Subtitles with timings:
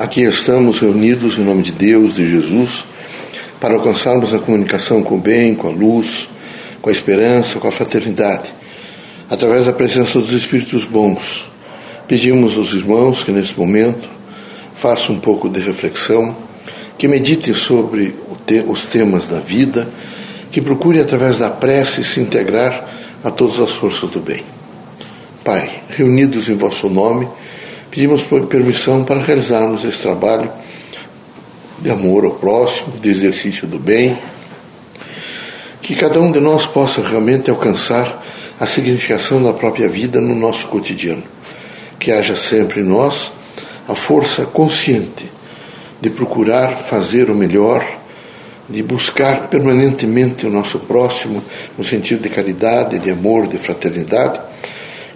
[0.00, 2.86] Aqui estamos reunidos em nome de Deus, de Jesus,
[3.60, 6.26] para alcançarmos a comunicação com o bem, com a luz,
[6.80, 8.50] com a esperança, com a fraternidade,
[9.28, 11.50] através da presença dos Espíritos bons.
[12.08, 14.08] Pedimos aos irmãos que nesse momento
[14.74, 16.34] façam um pouco de reflexão,
[16.96, 18.14] que meditem sobre
[18.66, 19.86] os temas da vida,
[20.50, 22.88] que procurem através da prece se integrar
[23.22, 24.44] a todas as forças do bem.
[25.44, 27.28] Pai, reunidos em vosso nome,
[27.90, 30.50] pedimos permissão para realizarmos esse trabalho
[31.80, 34.16] de amor ao próximo, de exercício do bem,
[35.82, 38.24] que cada um de nós possa realmente alcançar
[38.60, 41.22] a significação da própria vida no nosso cotidiano.
[41.98, 43.32] Que haja sempre em nós
[43.88, 45.28] a força consciente
[46.00, 47.84] de procurar fazer o melhor,
[48.68, 51.42] de buscar permanentemente o nosso próximo
[51.76, 54.40] no sentido de caridade, de amor, de fraternidade.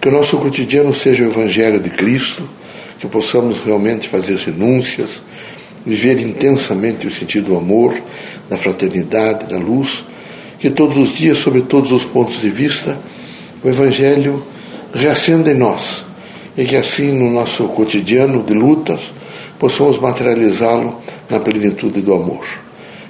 [0.00, 2.48] Que o nosso cotidiano seja o Evangelho de Cristo
[3.04, 5.22] que possamos realmente fazer renúncias,
[5.84, 7.94] viver intensamente o sentido do amor,
[8.48, 10.06] da fraternidade, da luz,
[10.58, 12.98] que todos os dias, sobre todos os pontos de vista,
[13.62, 14.42] o Evangelho
[14.94, 16.02] reacenda em nós
[16.56, 19.12] e que assim no nosso cotidiano de lutas
[19.58, 20.98] possamos materializá-lo
[21.28, 22.46] na plenitude do amor.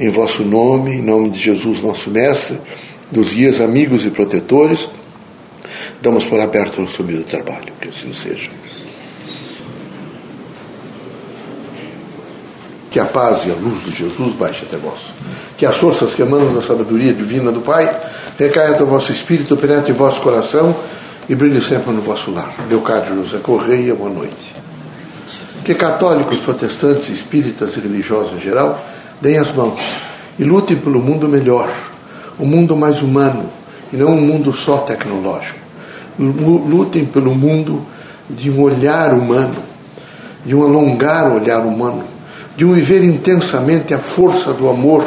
[0.00, 2.58] Em vosso nome, em nome de Jesus, nosso Mestre,
[3.10, 4.88] dos guias, amigos e protetores,
[6.02, 7.72] damos por aberto o subido trabalho.
[7.80, 8.50] Que assim seja.
[12.96, 15.12] Que a paz e a luz de Jesus baixe até vós.
[15.58, 17.94] Que as forças que emanam da sabedoria divina do Pai
[18.38, 20.74] recaiam até o vosso espírito, penetre em vosso coração
[21.28, 22.54] e brilhe sempre no vosso lar.
[22.70, 24.54] Leocádio José Correia, boa noite.
[25.62, 28.82] Que católicos, protestantes, espíritas e religiosos em geral
[29.20, 29.82] deem as mãos
[30.38, 31.68] e lutem pelo mundo melhor,
[32.40, 33.50] um mundo mais humano
[33.92, 35.58] e não um mundo só tecnológico.
[36.18, 37.84] Lutem pelo mundo
[38.30, 39.56] de um olhar humano,
[40.46, 42.15] de um alongar olhar humano
[42.56, 45.04] de viver intensamente a força do amor.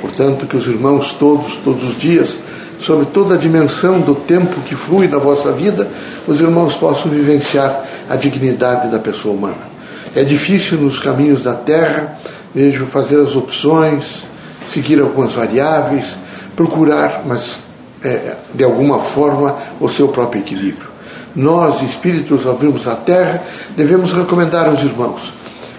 [0.00, 2.36] Portanto, que os irmãos todos, todos os dias,
[2.80, 5.88] sobre toda a dimensão do tempo que flui na vossa vida,
[6.26, 9.68] os irmãos possam vivenciar a dignidade da pessoa humana.
[10.14, 12.18] É difícil nos caminhos da terra,
[12.54, 14.24] vejo, fazer as opções,
[14.72, 16.16] seguir algumas variáveis,
[16.56, 17.56] procurar, mas
[18.02, 20.88] é, de alguma forma, o seu próprio equilíbrio.
[21.34, 23.42] Nós, espíritos, ao virmos a terra,
[23.76, 25.37] devemos recomendar aos irmãos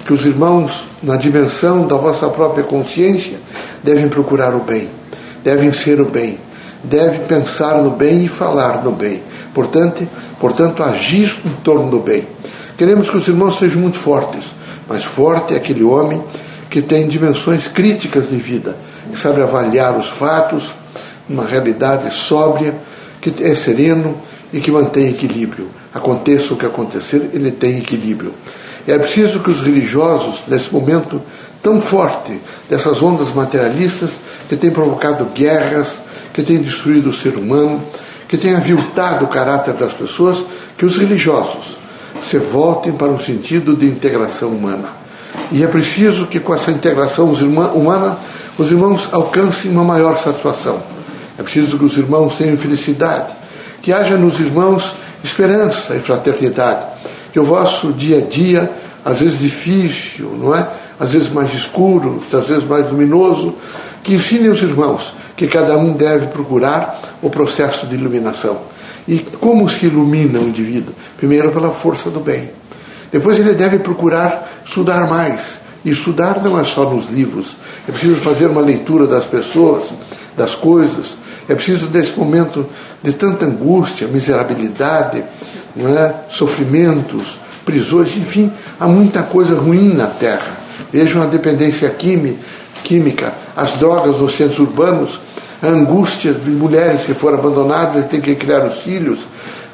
[0.09, 3.37] que os irmãos, na dimensão da vossa própria consciência,
[3.83, 4.89] devem procurar o bem,
[5.43, 6.39] devem ser o bem,
[6.83, 9.21] devem pensar no bem e falar no bem.
[9.53, 10.07] Portanto,
[10.39, 12.27] portanto, agir em torno do bem.
[12.75, 14.45] Queremos que os irmãos sejam muito fortes,
[14.87, 16.23] mas forte é aquele homem
[16.71, 18.75] que tem dimensões críticas de vida,
[19.11, 20.73] que sabe avaliar os fatos,
[21.29, 22.73] uma realidade sóbria,
[23.21, 24.17] que é sereno
[24.51, 25.67] e que mantém equilíbrio.
[25.93, 28.33] Aconteça o que acontecer, ele tem equilíbrio.
[28.87, 31.21] É preciso que os religiosos, nesse momento
[31.61, 34.11] tão forte dessas ondas materialistas
[34.47, 35.99] que têm provocado guerras,
[36.33, 37.83] que têm destruído o ser humano,
[38.27, 40.37] que têm aviltado o caráter das pessoas,
[40.77, 41.77] que os religiosos
[42.23, 44.89] se voltem para um sentido de integração humana.
[45.51, 48.17] E é preciso que com essa integração humana
[48.57, 50.81] os irmãos alcancem uma maior satisfação.
[51.37, 53.33] É preciso que os irmãos tenham felicidade,
[53.81, 56.85] que haja nos irmãos esperança e fraternidade
[57.31, 58.71] que o vosso dia a dia,
[59.03, 60.67] às vezes difícil, não é?
[60.99, 63.55] Às vezes mais escuro, às vezes mais luminoso,
[64.03, 68.57] que ensine os irmãos que cada um deve procurar o processo de iluminação.
[69.07, 70.93] E como se ilumina o indivíduo?
[71.17, 72.51] Primeiro pela força do bem.
[73.11, 75.57] Depois ele deve procurar estudar mais.
[75.83, 77.55] E estudar não é só nos livros.
[77.87, 79.85] É preciso fazer uma leitura das pessoas,
[80.35, 81.17] das coisas.
[81.47, 82.65] É preciso, nesse momento
[83.01, 85.23] de tanta angústia, miserabilidade,
[85.77, 86.13] é?
[86.29, 90.57] sofrimentos, prisões, enfim, há muita coisa ruim na Terra.
[90.91, 91.89] Vejam a dependência
[92.83, 95.19] química, as drogas nos centros urbanos,
[95.61, 99.19] a angústia de mulheres que foram abandonadas e têm que criar os filhos.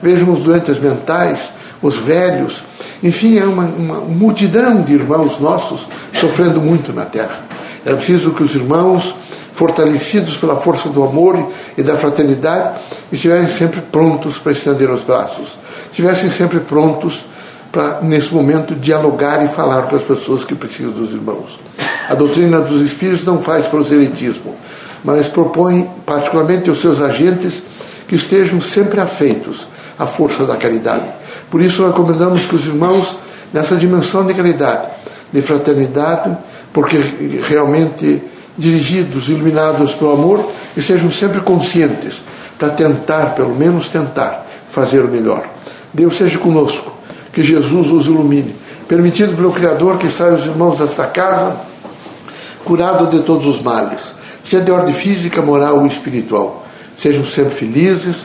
[0.01, 1.39] Vejam os doentes mentais,
[1.81, 2.63] os velhos.
[3.01, 5.87] Enfim, é uma, uma multidão de irmãos nossos
[6.19, 7.39] sofrendo muito na Terra.
[7.85, 9.15] É preciso que os irmãos,
[9.53, 12.77] fortalecidos pela força do amor e da fraternidade,
[13.11, 15.64] estiverem sempre prontos para estender os braços
[15.95, 17.25] estivessem sempre prontos
[17.71, 21.57] para, nesse momento, dialogar e falar com as pessoas que precisam dos irmãos.
[22.09, 24.55] A doutrina dos Espíritos não faz proselitismo,
[25.05, 27.63] mas propõe, particularmente os seus agentes,
[28.09, 31.05] que estejam sempre afeitos à força da caridade.
[31.49, 33.17] Por isso, recomendamos que os irmãos,
[33.53, 34.87] nessa dimensão de caridade,
[35.31, 36.35] de fraternidade,
[36.73, 36.97] porque
[37.47, 38.21] realmente
[38.57, 42.21] dirigidos, iluminados pelo amor, estejam sempre conscientes
[42.59, 45.54] para tentar, pelo menos tentar, fazer o melhor.
[45.95, 46.91] Deus seja conosco,
[47.31, 48.55] que Jesus os ilumine
[48.87, 51.55] permitido pelo Criador que saiam os irmãos desta casa
[52.63, 53.99] curado de todos os males,
[54.43, 56.65] seja de ordem física, moral ou espiritual.
[56.97, 58.15] Sejam sempre felizes,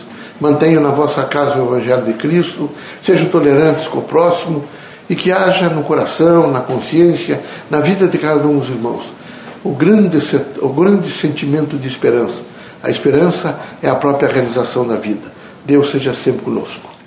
[0.41, 2.71] mantenham na vossa casa o Evangelho de Cristo,
[3.05, 4.65] sejam tolerantes com o próximo
[5.09, 7.41] e que haja no coração, na consciência,
[7.71, 9.03] na vida de cada um dos irmãos,
[9.63, 10.19] o grande,
[10.63, 12.41] o grande sentimento de esperança.
[12.83, 15.31] A esperança é a própria realização da vida.
[15.67, 17.00] Deus seja sempre conosco.